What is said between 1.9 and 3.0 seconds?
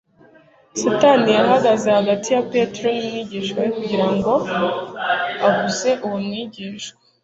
hagati ya Petero